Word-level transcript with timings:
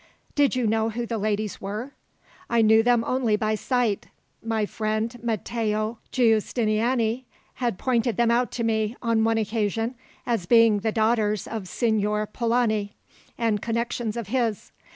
"Did 0.33 0.55
you 0.55 0.65
know 0.65 0.89
who 0.89 1.05
the 1.05 1.19
ladies 1.19 1.61
were?" 1.61 1.91
"I 2.49 2.63
knew 2.63 2.81
them 2.81 3.03
only 3.05 3.35
by 3.35 3.53
sight. 3.53 4.07
My 4.43 4.65
friend 4.65 5.15
Matteo 5.21 5.99
Giustiniani 6.11 7.25
had 7.53 7.77
pointed 7.77 8.17
them 8.17 8.31
out 8.31 8.49
to 8.53 8.63
me, 8.63 8.95
on 9.03 9.23
one 9.23 9.37
occasion, 9.37 9.93
as 10.25 10.47
being 10.47 10.79
the 10.79 10.91
daughters 10.91 11.45
of 11.47 11.67
Signor 11.67 12.25
Polani, 12.25 12.93
and 13.37 13.61
connections 13.61 14.17
of 14.17 14.29
his. 14.29 14.71